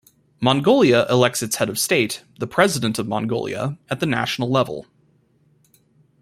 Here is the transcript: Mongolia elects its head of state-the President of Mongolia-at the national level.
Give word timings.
Mongolia 0.39 1.05
elects 1.11 1.43
its 1.43 1.57
head 1.57 1.69
of 1.69 1.77
state-the 1.77 2.47
President 2.47 2.97
of 2.97 3.07
Mongolia-at 3.07 3.99
the 3.99 4.07
national 4.07 4.49
level. 4.49 4.87